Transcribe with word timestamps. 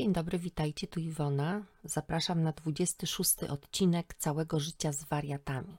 Dzień 0.00 0.12
dobry, 0.12 0.38
witajcie, 0.38 0.86
tu 0.86 1.00
Iwona. 1.00 1.62
Zapraszam 1.84 2.42
na 2.42 2.52
26 2.52 3.42
odcinek 3.42 4.14
całego 4.14 4.60
życia 4.60 4.92
z 4.92 5.04
wariatami. 5.04 5.76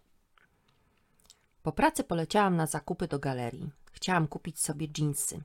Po 1.64 1.72
pracy 1.72 2.04
poleciałam 2.04 2.56
na 2.56 2.68
zakupy 2.68 3.08
do 3.08 3.20
galerii. 3.20 3.70
Chciałam 3.92 4.28
kupić 4.28 4.60
sobie 4.60 4.88
dżinsy. 4.88 5.42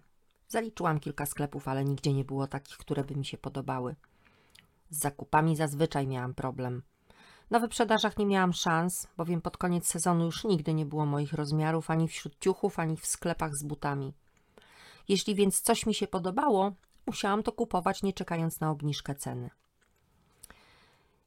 Zaliczyłam 0.49 1.01
kilka 1.01 1.27
sklepów, 1.27 1.69
ale 1.69 1.85
nigdzie 1.85 2.13
nie 2.13 2.25
było 2.25 2.47
takich, 2.47 2.77
które 2.77 3.05
by 3.05 3.17
mi 3.17 3.25
się 3.25 3.39
podobały. 3.39 3.95
Z 4.91 4.99
zakupami 4.99 5.57
zazwyczaj 5.57 6.07
miałam 6.07 6.35
problem. 6.35 6.83
Na 7.51 7.61
wyprzedażach 7.61 8.19
nie 8.19 8.27
miałam 8.27 8.53
szans, 8.53 9.09
bowiem 9.17 9.41
pod 9.41 9.57
koniec 9.57 9.87
sezonu 9.87 10.25
już 10.25 10.45
nigdy 10.45 10.75
nie 10.75 10.87
było 10.87 11.07
moich 11.07 11.33
rozmiarów 11.33 11.91
ani 11.91 12.09
wśród 12.09 12.39
ciuchów, 12.41 12.79
ani 12.79 12.97
w 12.97 13.07
sklepach 13.07 13.57
z 13.57 13.63
butami. 13.63 14.13
Jeśli 15.09 15.35
więc 15.35 15.61
coś 15.61 15.87
mi 15.87 15.95
się 15.95 16.07
podobało, 16.07 16.73
musiałam 17.07 17.43
to 17.43 17.53
kupować, 17.53 18.03
nie 18.03 18.13
czekając 18.13 18.61
na 18.61 18.71
obniżkę 18.71 19.15
ceny. 19.15 19.51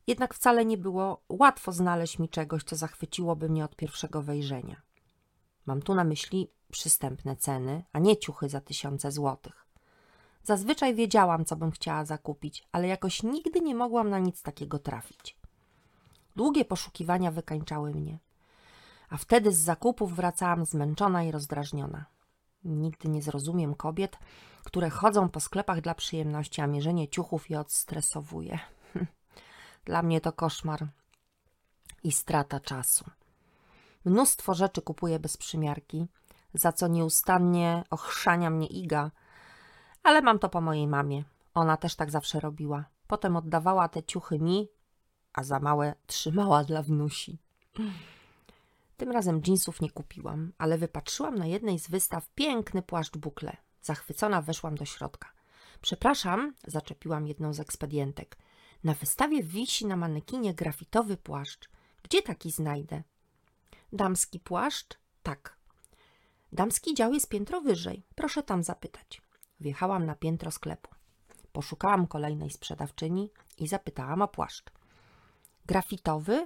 Jednak 0.07 0.33
wcale 0.33 0.65
nie 0.65 0.77
było 0.77 1.21
łatwo 1.29 1.71
znaleźć 1.71 2.19
mi 2.19 2.29
czegoś, 2.29 2.63
co 2.63 2.75
zachwyciłoby 2.75 3.49
mnie 3.49 3.65
od 3.65 3.75
pierwszego 3.75 4.21
wejrzenia. 4.21 4.81
Mam 5.65 5.81
tu 5.81 5.95
na 5.95 6.03
myśli 6.03 6.51
przystępne 6.71 7.35
ceny, 7.35 7.83
a 7.93 7.99
nie 7.99 8.17
ciuchy 8.17 8.49
za 8.49 8.61
tysiące 8.61 9.11
złotych. 9.11 9.65
Zazwyczaj 10.43 10.95
wiedziałam, 10.95 11.45
co 11.45 11.55
bym 11.55 11.71
chciała 11.71 12.05
zakupić, 12.05 12.67
ale 12.71 12.87
jakoś 12.87 13.23
nigdy 13.23 13.61
nie 13.61 13.75
mogłam 13.75 14.09
na 14.09 14.19
nic 14.19 14.41
takiego 14.41 14.79
trafić. 14.79 15.37
Długie 16.35 16.65
poszukiwania 16.65 17.31
wykańczały 17.31 17.93
mnie, 17.93 18.19
a 19.09 19.17
wtedy 19.17 19.51
z 19.51 19.57
zakupów 19.57 20.15
wracałam 20.15 20.65
zmęczona 20.65 21.23
i 21.23 21.31
rozdrażniona. 21.31 22.05
Nigdy 22.63 23.09
nie 23.09 23.21
zrozumiem 23.21 23.75
kobiet, 23.75 24.17
które 24.63 24.89
chodzą 24.89 25.29
po 25.29 25.39
sklepach 25.39 25.81
dla 25.81 25.95
przyjemności, 25.95 26.61
a 26.61 26.67
mierzenie 26.67 27.07
ciuchów 27.07 27.49
je 27.49 27.59
odstresowuje. 27.59 28.59
Dla 29.85 30.01
mnie 30.01 30.21
to 30.21 30.33
koszmar 30.33 30.87
i 32.03 32.11
strata 32.11 32.59
czasu. 32.59 33.05
Mnóstwo 34.05 34.53
rzeczy 34.53 34.81
kupuję 34.81 35.19
bez 35.19 35.37
przymiarki, 35.37 36.07
za 36.53 36.71
co 36.71 36.87
nieustannie 36.87 37.83
ochrzania 37.89 38.49
mnie 38.49 38.67
Iga, 38.67 39.11
ale 40.03 40.21
mam 40.21 40.39
to 40.39 40.49
po 40.49 40.61
mojej 40.61 40.87
mamie. 40.87 41.23
Ona 41.53 41.77
też 41.77 41.95
tak 41.95 42.11
zawsze 42.11 42.39
robiła. 42.39 42.85
Potem 43.07 43.35
oddawała 43.35 43.89
te 43.89 44.03
ciuchy 44.03 44.39
mi, 44.39 44.67
a 45.33 45.43
za 45.43 45.59
małe 45.59 45.93
trzymała 46.07 46.63
dla 46.63 46.83
wnusi. 46.83 47.39
Tym 48.99 49.11
razem 49.11 49.41
dżinsów 49.41 49.81
nie 49.81 49.89
kupiłam, 49.89 50.53
ale 50.57 50.77
wypatrzyłam 50.77 51.35
na 51.35 51.45
jednej 51.45 51.79
z 51.79 51.89
wystaw 51.89 52.29
piękny 52.35 52.81
płaszcz 52.81 53.17
bukle. 53.17 53.57
Zachwycona 53.81 54.41
weszłam 54.41 54.75
do 54.75 54.85
środka. 54.85 55.31
Przepraszam, 55.81 56.53
zaczepiłam 56.67 57.27
jedną 57.27 57.53
z 57.53 57.59
ekspedientek. 57.59 58.37
Na 58.83 58.93
wystawie 58.93 59.43
wisi 59.43 59.85
na 59.85 59.95
manekinie 59.95 60.53
grafitowy 60.53 61.17
płaszcz. 61.17 61.69
Gdzie 62.03 62.21
taki 62.21 62.51
znajdę? 62.51 63.03
Damski 63.93 64.39
płaszcz? 64.39 64.99
Tak. 65.23 65.57
Damski 66.51 66.93
dział 66.93 67.13
jest 67.13 67.29
piętro 67.29 67.61
wyżej. 67.61 68.05
Proszę 68.15 68.43
tam 68.43 68.63
zapytać. 68.63 69.21
Wjechałam 69.59 70.05
na 70.05 70.15
piętro 70.15 70.51
sklepu. 70.51 70.89
Poszukałam 71.51 72.07
kolejnej 72.07 72.49
sprzedawczyni 72.49 73.31
i 73.57 73.67
zapytałam 73.67 74.21
o 74.21 74.27
płaszcz. 74.27 74.71
Grafitowy? 75.65 76.45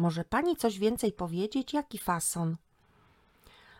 Może 0.00 0.24
pani 0.24 0.56
coś 0.56 0.78
więcej 0.78 1.12
powiedzieć? 1.12 1.72
Jaki 1.72 1.98
fason? 1.98 2.56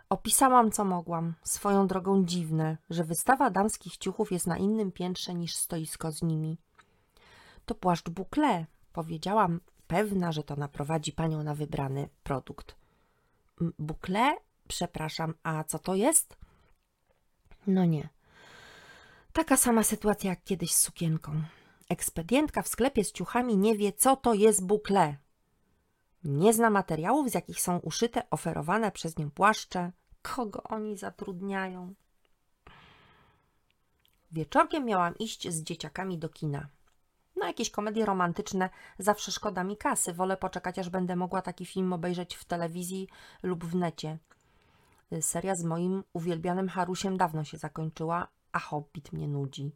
Opisałam, 0.09 0.71
co 0.71 0.85
mogłam. 0.85 1.35
Swoją 1.43 1.87
drogą 1.87 2.25
dziwne, 2.25 2.77
że 2.91 3.05
wystawa 3.05 3.51
damskich 3.51 3.97
ciuchów 3.97 4.33
jest 4.33 4.47
na 4.47 4.57
innym 4.59 4.93
piętrze 4.93 5.35
niż 5.35 5.55
stoisko 5.57 6.13
z 6.13 6.23
nimi. 6.23 6.59
To 7.67 7.75
płaszcz 7.75 8.11
boucle, 8.11 8.67
powiedziałam, 8.93 9.61
pewna, 9.87 10.33
że 10.33 10.43
to 10.43 10.57
naprowadzi 10.57 11.13
panią 11.13 11.43
na 11.43 11.55
wybrany 11.55 12.09
produkt. 12.23 12.75
Boucle? 13.79 14.36
Przepraszam, 14.69 15.35
a 15.42 15.64
co 15.64 15.79
to 15.79 15.95
jest? 15.95 16.36
No 17.67 17.85
nie. 17.85 18.09
Taka 19.33 19.57
sama 19.57 19.83
sytuacja 19.83 20.30
jak 20.30 20.45
kiedyś 20.45 20.75
z 20.75 20.83
sukienką. 20.83 21.42
Ekspedientka 21.89 22.63
w 22.63 22.69
sklepie 22.69 23.05
z 23.05 23.13
ciuchami 23.13 23.57
nie 23.57 23.77
wie, 23.77 23.92
co 23.92 24.17
to 24.17 24.35
jest 24.35 24.67
boucle. 24.67 25.17
Nie 26.25 26.53
zna 26.53 26.70
materiałów, 26.70 27.31
z 27.31 27.35
jakich 27.35 27.61
są 27.61 27.79
uszyte 27.79 28.31
oferowane 28.31 28.92
przez 28.92 29.19
nią 29.19 29.31
płaszcze. 29.31 29.92
Kogo 30.23 30.63
oni 30.63 30.97
zatrudniają? 30.97 31.95
Wieczorkiem 34.33 34.85
miałam 34.85 35.19
iść 35.19 35.48
z 35.48 35.63
dzieciakami 35.63 36.19
do 36.19 36.29
kina. 36.29 36.69
No, 37.36 37.47
jakieś 37.47 37.70
komedie 37.70 38.07
romantyczne 38.07 38.70
zawsze 38.98 39.33
szkoda 39.33 39.64
mi 39.64 39.77
kasy. 39.77 40.13
Wolę 40.13 40.36
poczekać, 40.36 40.79
aż 40.79 40.91
będę 40.91 41.17
mogła 41.17 41.42
taki 41.42 41.67
film 41.67 41.92
obejrzeć 41.92 42.35
w 42.35 42.45
telewizji 42.45 43.09
lub 43.42 43.64
w 43.64 43.75
necie. 43.75 44.19
Seria 45.20 45.55
z 45.55 45.64
moim 45.64 46.05
uwielbianym 46.13 46.69
Harusiem 46.69 47.17
dawno 47.17 47.45
się 47.45 47.59
zakończyła, 47.59 48.29
a 48.53 48.59
Hobbit 48.59 49.13
mnie 49.13 49.29
nudzi. 49.29 49.73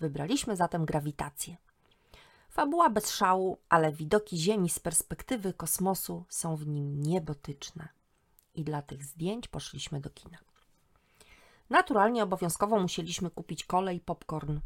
Wybraliśmy 0.00 0.56
zatem 0.56 0.84
grawitację. 0.84 1.56
Fabuła 2.56 2.90
bez 2.90 3.10
szału, 3.10 3.58
ale 3.68 3.92
widoki 3.92 4.36
Ziemi 4.38 4.68
z 4.68 4.78
perspektywy 4.78 5.52
kosmosu 5.52 6.24
są 6.28 6.56
w 6.56 6.66
nim 6.66 7.02
niebotyczne. 7.02 7.88
I 8.54 8.64
dla 8.64 8.82
tych 8.82 9.04
zdjęć 9.04 9.48
poszliśmy 9.48 10.00
do 10.00 10.10
kina. 10.10 10.38
Naturalnie 11.70 12.22
obowiązkowo 12.22 12.80
musieliśmy 12.80 13.30
kupić 13.30 13.64
kole 13.64 13.94
i 13.94 14.00
popcorn. 14.00 14.60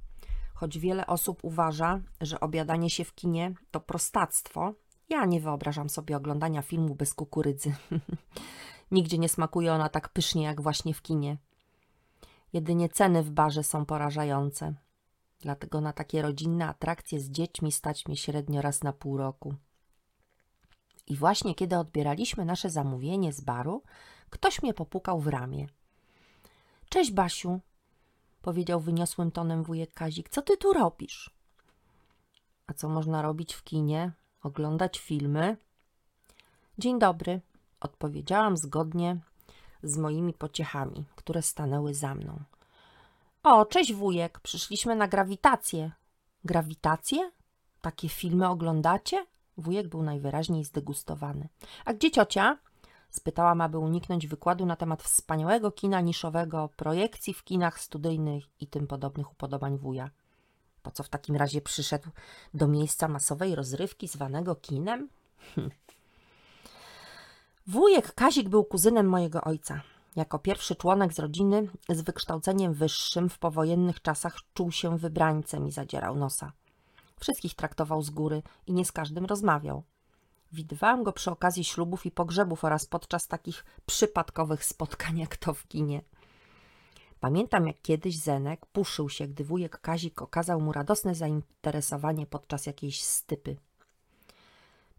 Choć 0.55 0.79
wiele 0.79 1.07
osób 1.07 1.45
uważa, 1.45 2.01
że 2.21 2.41
obiadanie 2.41 2.91
się 2.91 3.05
w 3.05 3.15
kinie 3.15 3.55
to 3.71 3.81
prostactwo, 3.81 4.75
ja 5.09 5.27
nie 5.27 5.41
wyobrażam 5.41 5.91
sobie 5.91 6.17
oglądania 6.17 6.63
filmu 6.63 6.95
bez 6.95 7.15
kukurydzy. 7.15 7.75
Nigdzie 8.91 9.19
nie 9.19 9.29
smakuje 9.29 9.73
ona 9.73 9.89
tak 9.89 10.09
pysznie 10.09 10.43
jak 10.43 10.61
właśnie 10.61 10.95
w 10.95 11.03
kinie. 11.03 11.37
Jedynie 12.53 12.89
ceny 12.89 13.23
w 13.23 13.31
barze 13.31 13.63
są 13.63 13.87
porażające. 13.87 14.75
Dlatego 15.41 15.81
na 15.81 15.93
takie 15.93 16.23
rodzinne 16.23 16.69
atrakcje 16.69 17.21
z 17.21 17.31
dziećmi 17.31 17.73
stać 17.73 18.07
mnie 18.07 18.17
średnio 18.17 18.63
raz 18.63 18.83
na 18.83 18.93
pół 18.93 19.17
roku. 19.17 19.55
I 21.07 21.17
właśnie 21.17 21.55
kiedy 21.55 21.79
odbieraliśmy 21.79 22.45
nasze 22.45 22.71
zamówienie 22.71 23.33
z 23.33 23.41
baru, 23.41 23.83
ktoś 24.31 24.63
mnie 24.63 24.75
popukał 24.75 25.21
w 25.21 25.27
ramię. 25.27 25.67
Cześć, 26.89 27.13
Basiu, 27.13 27.61
powiedział 28.43 28.81
wyniosłym 28.81 29.31
tonem 29.31 29.63
wujek 29.63 29.95
Kazik. 29.95 30.29
Co 30.29 30.43
ty 30.43 30.57
tu 30.57 30.73
robisz? 30.73 31.31
A 32.67 32.75
co 32.75 32.89
można 32.89 33.23
robić 33.23 33.55
w 33.55 33.65
kinie? 33.65 34.13
Oglądać 34.43 34.99
filmy? 34.99 35.57
Dzień 36.79 36.99
dobry, 36.99 37.41
odpowiedziałam 37.81 38.57
zgodnie 38.57 39.21
z 39.83 39.97
moimi 39.97 40.33
pociechami, 40.33 41.05
które 41.17 41.43
stanęły 41.43 41.95
za 41.95 42.15
mną. 42.15 42.41
O, 43.43 43.67
cześć 43.67 43.93
wujek, 43.93 44.41
przyszliśmy 44.41 44.97
na 44.97 45.09
grawitację. 45.09 45.93
Grawitację? 46.45 47.31
Takie 47.81 48.09
filmy 48.09 48.49
oglądacie? 48.49 49.27
Wujek 49.57 49.89
był 49.89 50.03
najwyraźniej 50.03 50.65
zdegustowany. 50.65 51.49
A 51.85 51.95
gdzie 51.95 52.11
ciocia? 52.11 52.59
Spytałam, 53.11 53.61
aby 53.61 53.79
uniknąć 53.79 54.27
wykładu 54.27 54.67
na 54.67 54.77
temat 54.77 55.03
wspaniałego 55.03 55.73
kina 55.73 56.01
niszowego, 56.01 56.71
projekcji 56.77 57.35
w 57.35 57.45
kinach 57.45 57.81
studyjnych 57.81 58.45
i 58.61 58.67
tym 58.67 58.87
podobnych 58.87 59.33
upodobań 59.33 59.79
wuja. 59.79 60.11
Po 60.83 60.91
co 60.91 61.03
w 61.03 61.09
takim 61.09 61.37
razie 61.37 61.61
przyszedł 61.61 62.09
do 62.55 62.69
miejsca 62.69 63.09
masowej 63.09 63.55
rozrywki 63.55 64.09
zwanego 64.09 64.55
kinem? 64.55 65.09
Hm. 65.55 65.71
Wujek 67.67 68.15
Kazik 68.15 68.49
był 68.49 68.65
kuzynem 68.65 69.09
mojego 69.09 69.41
ojca. 69.41 69.81
Jako 70.17 70.39
pierwszy 70.39 70.77
członek 70.77 71.13
z 71.13 71.19
rodziny 71.19 71.69
z 71.89 72.01
wykształceniem 72.01 72.75
wyższym 72.75 73.29
w 73.29 73.39
powojennych 73.39 74.03
czasach 74.03 74.37
czuł 74.55 74.73
się 74.73 74.99
wybrańcem 74.99 75.69
i 75.69 75.73
zadzierał 75.73 76.17
nosa. 76.17 76.53
Wszystkich 77.21 77.55
traktował 77.55 78.03
z 78.03 78.11
góry 78.11 78.43
i 78.67 78.73
nie 78.73 78.85
z 78.85 78.93
każdym 78.93 79.25
rozmawiał. 79.25 79.83
Widywałam 80.53 81.03
go 81.03 81.13
przy 81.13 81.31
okazji 81.31 81.65
ślubów 81.65 82.07
i 82.07 82.11
pogrzebów 82.11 82.65
oraz 82.65 82.87
podczas 82.87 83.27
takich 83.27 83.65
przypadkowych 83.87 84.65
spotkań 84.65 85.19
jak 85.19 85.37
to 85.37 85.55
w 85.55 85.67
kinie. 85.67 86.03
Pamiętam, 87.21 87.67
jak 87.67 87.83
kiedyś 87.83 88.19
Zenek 88.19 88.67
puszył 88.67 89.09
się, 89.09 89.27
gdy 89.27 89.45
wujek 89.45 89.81
Kazik 89.81 90.23
okazał 90.23 90.61
mu 90.61 90.73
radosne 90.73 91.15
zainteresowanie 91.15 92.27
podczas 92.27 92.67
jakiejś 92.67 93.05
stypy. 93.05 93.57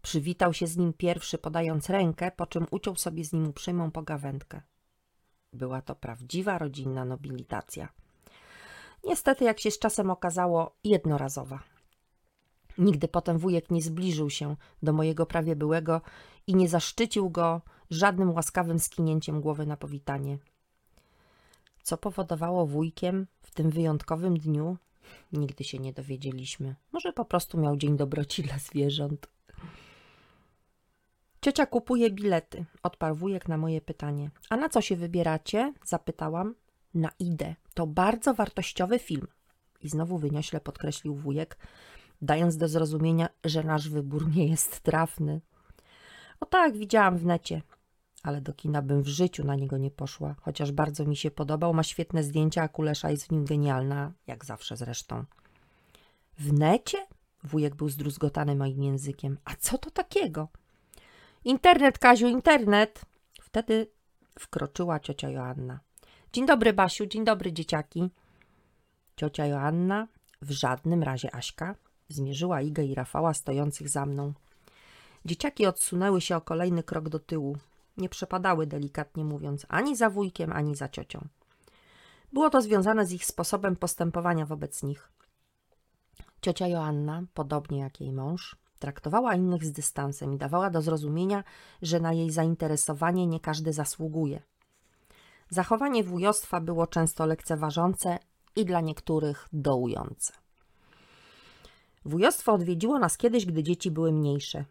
Przywitał 0.02 0.54
się 0.54 0.66
z 0.66 0.76
nim 0.76 0.92
pierwszy, 0.92 1.38
podając 1.38 1.90
rękę, 1.90 2.30
po 2.30 2.46
czym 2.46 2.66
uciął 2.70 2.96
sobie 2.96 3.24
z 3.24 3.32
nim 3.32 3.48
uprzejmą 3.48 3.90
pogawędkę. 3.90 4.62
Była 5.52 5.82
to 5.82 5.94
prawdziwa 5.94 6.58
rodzinna 6.58 7.04
nobilitacja. 7.04 7.88
Niestety, 9.04 9.44
jak 9.44 9.60
się 9.60 9.70
z 9.70 9.78
czasem 9.78 10.10
okazało, 10.10 10.76
jednorazowa. 10.84 11.62
Nigdy 12.78 13.08
potem 13.08 13.38
wujek 13.38 13.70
nie 13.70 13.82
zbliżył 13.82 14.30
się 14.30 14.56
do 14.82 14.92
mojego 14.92 15.26
prawie 15.26 15.56
byłego 15.56 16.00
i 16.46 16.54
nie 16.54 16.68
zaszczycił 16.68 17.30
go 17.30 17.60
żadnym 17.90 18.30
łaskawym 18.30 18.78
skinięciem 18.78 19.40
głowy 19.40 19.66
na 19.66 19.76
powitanie. 19.76 20.38
Co 21.82 21.96
powodowało 21.96 22.66
wujkiem 22.66 23.26
w 23.42 23.50
tym 23.50 23.70
wyjątkowym 23.70 24.38
dniu? 24.38 24.76
Nigdy 25.32 25.64
się 25.64 25.78
nie 25.78 25.92
dowiedzieliśmy. 25.92 26.74
Może 26.92 27.12
po 27.12 27.24
prostu 27.24 27.58
miał 27.58 27.76
dzień 27.76 27.96
dobroci 27.96 28.42
dla 28.42 28.58
zwierząt. 28.58 29.28
Ciocia 31.44 31.66
kupuje 31.66 32.10
bilety, 32.10 32.64
odparł 32.82 33.14
wujek 33.14 33.48
na 33.48 33.56
moje 33.56 33.80
pytanie. 33.80 34.30
A 34.50 34.56
na 34.56 34.68
co 34.68 34.80
się 34.80 34.96
wybieracie? 34.96 35.72
Zapytałam. 35.84 36.54
Na 36.94 37.10
idę. 37.18 37.54
To 37.74 37.86
bardzo 37.86 38.34
wartościowy 38.34 38.98
film. 38.98 39.26
I 39.80 39.88
znowu 39.88 40.18
wyniośle 40.18 40.60
podkreślił 40.60 41.14
wujek, 41.14 41.58
dając 42.20 42.56
do 42.56 42.68
zrozumienia, 42.68 43.28
że 43.44 43.62
nasz 43.62 43.88
wybór 43.88 44.30
nie 44.36 44.46
jest 44.46 44.80
trafny. 44.80 45.40
O 46.40 46.46
tak, 46.46 46.76
widziałam 46.76 47.18
w 47.18 47.24
necie, 47.24 47.62
ale 48.22 48.40
do 48.40 48.52
kina 48.52 48.82
bym 48.82 49.02
w 49.02 49.08
życiu 49.08 49.44
na 49.44 49.54
niego 49.54 49.78
nie 49.78 49.90
poszła, 49.90 50.34
chociaż 50.40 50.72
bardzo 50.72 51.04
mi 51.04 51.16
się 51.16 51.30
podobał, 51.30 51.74
ma 51.74 51.82
świetne 51.82 52.22
zdjęcia, 52.22 52.62
a 52.62 52.68
kulesza 52.68 53.10
jest 53.10 53.26
w 53.26 53.30
nim 53.30 53.44
genialna, 53.44 54.12
jak 54.26 54.44
zawsze 54.44 54.76
zresztą. 54.76 55.24
W 56.38 56.52
necie? 56.52 57.06
Wujek 57.44 57.74
był 57.74 57.88
zdruzgotany 57.88 58.56
moim 58.56 58.82
językiem. 58.82 59.38
A 59.44 59.54
co 59.54 59.78
to 59.78 59.90
takiego? 59.90 60.48
Internet, 61.44 61.98
Kaziu, 61.98 62.28
internet! 62.28 63.04
Wtedy 63.40 63.86
wkroczyła 64.38 65.00
ciocia 65.00 65.30
Joanna. 65.30 65.80
Dzień 66.32 66.46
dobry, 66.46 66.72
Basiu, 66.72 67.06
dzień 67.06 67.24
dobry, 67.24 67.52
dzieciaki. 67.52 68.10
Ciocia 69.16 69.46
Joanna, 69.46 70.08
w 70.42 70.50
żadnym 70.50 71.02
razie 71.02 71.34
Aśka, 71.34 71.74
zmierzyła 72.08 72.60
Igę 72.60 72.84
i 72.84 72.94
Rafała 72.94 73.34
stojących 73.34 73.88
za 73.88 74.06
mną. 74.06 74.32
Dzieciaki 75.24 75.66
odsunęły 75.66 76.20
się 76.20 76.36
o 76.36 76.40
kolejny 76.40 76.82
krok 76.82 77.08
do 77.08 77.18
tyłu. 77.18 77.56
Nie 77.96 78.08
przepadały, 78.08 78.66
delikatnie 78.66 79.24
mówiąc, 79.24 79.66
ani 79.68 79.96
za 79.96 80.10
wujkiem, 80.10 80.52
ani 80.52 80.76
za 80.76 80.88
ciocią. 80.88 81.28
Było 82.32 82.50
to 82.50 82.62
związane 82.62 83.06
z 83.06 83.12
ich 83.12 83.24
sposobem 83.24 83.76
postępowania 83.76 84.46
wobec 84.46 84.82
nich. 84.82 85.12
Ciocia 86.40 86.68
Joanna, 86.68 87.22
podobnie 87.34 87.78
jak 87.78 88.00
jej 88.00 88.12
mąż, 88.12 88.61
traktowała 88.82 89.34
innych 89.34 89.64
z 89.64 89.72
dystansem 89.72 90.34
i 90.34 90.38
dawała 90.38 90.70
do 90.70 90.82
zrozumienia, 90.82 91.44
że 91.82 92.00
na 92.00 92.12
jej 92.12 92.30
zainteresowanie 92.30 93.26
nie 93.26 93.40
każdy 93.40 93.72
zasługuje. 93.72 94.42
Zachowanie 95.50 96.04
wujostwa 96.04 96.60
było 96.60 96.86
często 96.86 97.26
lekceważące 97.26 98.18
i 98.56 98.64
dla 98.64 98.80
niektórych 98.80 99.48
dołujące. 99.52 100.32
Wujostwo 102.04 102.52
odwiedziło 102.52 102.98
nas 102.98 103.16
kiedyś, 103.16 103.46
gdy 103.46 103.62
dzieci 103.62 103.90
były 103.90 104.12
mniejsze. 104.12 104.64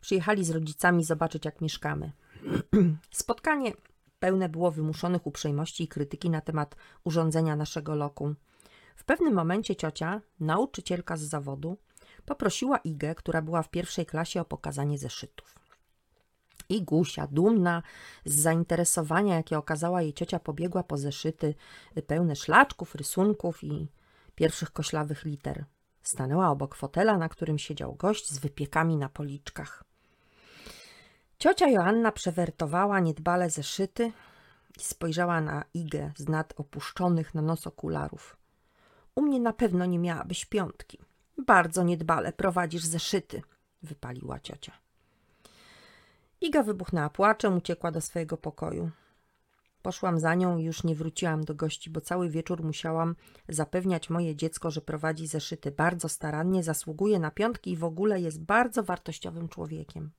Przyjechali 0.00 0.44
z 0.44 0.50
rodzicami 0.50 1.04
zobaczyć, 1.04 1.44
jak 1.44 1.60
mieszkamy. 1.60 2.12
Spotkanie 3.22 3.72
pełne 4.18 4.48
było 4.48 4.70
wymuszonych 4.70 5.26
uprzejmości 5.26 5.84
i 5.84 5.88
krytyki 5.88 6.30
na 6.30 6.40
temat 6.40 6.76
urządzenia 7.04 7.56
naszego 7.56 7.94
lokum. 7.94 8.36
W 8.96 9.04
pewnym 9.04 9.34
momencie 9.34 9.76
ciocia, 9.76 10.20
nauczycielka 10.40 11.16
z 11.16 11.22
zawodu, 11.22 11.78
poprosiła 12.26 12.78
Igę, 12.78 13.14
która 13.14 13.42
była 13.42 13.62
w 13.62 13.70
pierwszej 13.70 14.06
klasie, 14.06 14.40
o 14.40 14.44
pokazanie 14.44 14.98
zeszytów. 14.98 15.54
I 16.68 16.82
Gusia, 16.82 17.26
dumna 17.26 17.82
z 18.24 18.40
zainteresowania, 18.40 19.36
jakie 19.36 19.58
okazała 19.58 20.02
jej 20.02 20.12
ciocia, 20.12 20.38
pobiegła 20.38 20.82
po 20.82 20.96
zeszyty 20.96 21.54
pełne 22.06 22.36
szlaczków, 22.36 22.94
rysunków 22.94 23.64
i 23.64 23.88
pierwszych 24.34 24.70
koślawych 24.70 25.24
liter. 25.24 25.64
Stanęła 26.02 26.50
obok 26.50 26.74
fotela, 26.74 27.18
na 27.18 27.28
którym 27.28 27.58
siedział 27.58 27.94
gość 27.94 28.30
z 28.30 28.38
wypiekami 28.38 28.96
na 28.96 29.08
policzkach. 29.08 29.84
Ciocia 31.38 31.68
Joanna 31.68 32.12
przewertowała 32.12 33.00
niedbale 33.00 33.50
zeszyty 33.50 34.12
i 34.78 34.82
spojrzała 34.82 35.40
na 35.40 35.64
Igę 35.74 36.12
z 36.16 36.28
nad 36.28 36.60
opuszczonych 36.60 37.34
na 37.34 37.42
nos 37.42 37.66
okularów. 37.66 38.36
U 39.14 39.22
mnie 39.22 39.40
na 39.40 39.52
pewno 39.52 39.86
nie 39.86 39.98
miałabyś 39.98 40.44
piątki. 40.44 40.98
Bardzo 41.38 41.82
niedbale 41.82 42.32
prowadzisz 42.32 42.84
zeszyty, 42.84 43.42
wypaliła 43.82 44.40
ciocia. 44.40 44.72
Iga 46.40 46.62
wybuchnęła 46.62 47.10
płaczem, 47.10 47.56
uciekła 47.56 47.90
do 47.90 48.00
swojego 48.00 48.36
pokoju. 48.36 48.90
Poszłam 49.82 50.20
za 50.20 50.34
nią 50.34 50.58
i 50.58 50.64
już 50.64 50.84
nie 50.84 50.94
wróciłam 50.94 51.44
do 51.44 51.54
gości, 51.54 51.90
bo 51.90 52.00
cały 52.00 52.30
wieczór 52.30 52.64
musiałam 52.64 53.16
zapewniać 53.48 54.10
moje 54.10 54.36
dziecko, 54.36 54.70
że 54.70 54.80
prowadzi 54.80 55.26
zeszyty 55.26 55.70
bardzo 55.70 56.08
starannie, 56.08 56.62
zasługuje 56.62 57.18
na 57.18 57.30
piątki 57.30 57.70
i 57.70 57.76
w 57.76 57.84
ogóle 57.84 58.20
jest 58.20 58.40
bardzo 58.40 58.82
wartościowym 58.82 59.48
człowiekiem. 59.48 60.10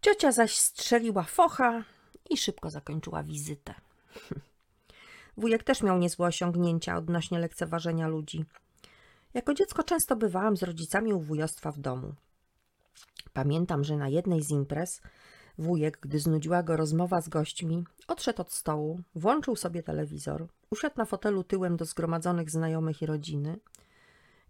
Ciocia 0.00 0.32
zaś 0.32 0.56
strzeliła 0.56 1.22
focha 1.22 1.84
i 2.30 2.36
szybko 2.36 2.70
zakończyła 2.70 3.22
wizytę. 3.22 3.74
Wujek 5.36 5.62
też 5.62 5.82
miał 5.82 5.98
niezłe 5.98 6.26
osiągnięcia 6.26 6.96
odnośnie 6.96 7.38
lekceważenia 7.38 8.08
ludzi. 8.08 8.44
Jako 9.34 9.54
dziecko 9.54 9.82
często 9.82 10.16
bywałam 10.16 10.56
z 10.56 10.62
rodzicami 10.62 11.12
u 11.12 11.20
wujostwa 11.20 11.72
w 11.72 11.78
domu. 11.78 12.14
Pamiętam, 13.32 13.84
że 13.84 13.96
na 13.96 14.08
jednej 14.08 14.42
z 14.42 14.50
imprez 14.50 15.00
wujek, 15.58 15.98
gdy 16.00 16.18
znudziła 16.18 16.62
go 16.62 16.76
rozmowa 16.76 17.20
z 17.20 17.28
gośćmi, 17.28 17.84
odszedł 18.08 18.42
od 18.42 18.52
stołu, 18.52 19.00
włączył 19.14 19.56
sobie 19.56 19.82
telewizor, 19.82 20.46
usiadł 20.70 20.94
na 20.98 21.04
fotelu 21.04 21.44
tyłem 21.44 21.76
do 21.76 21.84
zgromadzonych 21.84 22.50
znajomych 22.50 23.02
i 23.02 23.06
rodziny 23.06 23.58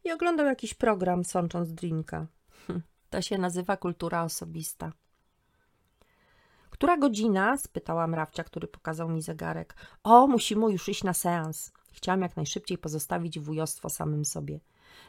i 0.05 0.13
oglądał 0.13 0.47
jakiś 0.47 0.75
program, 0.75 1.25
sącząc 1.25 1.73
drinka. 1.73 2.27
To 3.11 3.23
się 3.23 3.39
nazywa 3.39 3.77
kultura 3.77 4.23
osobista. 4.23 4.93
Która 6.83 6.97
godzina? 6.97 7.59
spytałam 7.59 8.15
Rawcia, 8.15 8.45
który 8.45 8.69
pokazał 8.69 9.09
mi 9.09 9.23
zegarek. 9.23 9.77
O, 10.03 10.27
musimy 10.27 10.73
już 10.73 10.89
iść 10.89 11.05
na 11.05 11.13
seans. 11.13 11.73
Chciałam 11.93 12.23
jak 12.23 12.37
najszybciej 12.37 12.79
pozostawić 12.79 13.41
wujostwo 13.41 13.89
samym 13.89 14.25
sobie. 14.25 14.61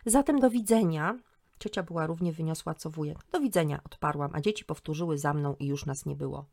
Zatem 0.06 0.40
do 0.40 0.50
widzenia. 0.50 1.20
Ciocia 1.60 1.84
była 1.84 2.08
równie 2.08 2.34
wyniosła 2.34 2.74
co 2.74 2.90
wujek. 2.90 3.18
Do 3.32 3.40
widzenia, 3.40 3.82
odparłam, 3.84 4.32
a 4.34 4.42
dzieci 4.42 4.66
powtórzyły 4.66 5.18
za 5.18 5.34
mną 5.34 5.56
i 5.60 5.68
już 5.68 5.86
nas 5.86 6.06
nie 6.06 6.16
było. 6.16 6.46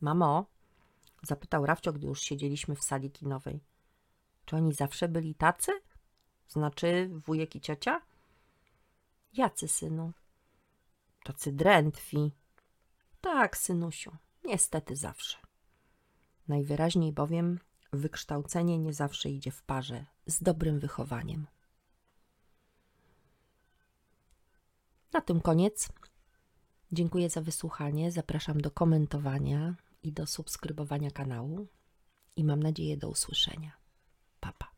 Mamo? 0.00 0.46
zapytał 1.22 1.66
Rawcio, 1.66 1.92
gdy 1.92 2.06
już 2.06 2.20
siedzieliśmy 2.20 2.76
w 2.76 2.82
sali 2.82 3.10
kinowej. 3.10 3.60
Czy 4.44 4.56
oni 4.56 4.74
zawsze 4.74 5.08
byli 5.08 5.34
tacy? 5.34 5.72
Znaczy 6.48 7.10
wujek 7.26 7.56
i 7.56 7.60
ciocia? 7.60 8.00
Jacy, 9.32 9.68
synu? 9.68 10.12
Tacy 11.24 11.52
drętwi. 11.52 12.32
Tak, 13.20 13.56
synusiu, 13.56 14.16
niestety 14.46 14.96
zawsze. 14.96 15.38
Najwyraźniej 16.48 17.12
bowiem 17.12 17.60
wykształcenie 17.92 18.78
nie 18.78 18.92
zawsze 18.92 19.30
idzie 19.30 19.50
w 19.50 19.62
parze 19.62 20.06
z 20.26 20.42
dobrym 20.42 20.78
wychowaniem. 20.78 21.46
Na 25.12 25.20
tym 25.20 25.40
koniec. 25.40 25.88
Dziękuję 26.92 27.30
za 27.30 27.40
wysłuchanie. 27.40 28.12
Zapraszam 28.12 28.60
do 28.60 28.70
komentowania 28.70 29.74
i 30.02 30.12
do 30.12 30.26
subskrybowania 30.26 31.10
kanału. 31.10 31.66
I 32.36 32.44
mam 32.44 32.62
nadzieję 32.62 32.96
do 32.96 33.08
usłyszenia. 33.08 33.72
Papa. 34.40 34.75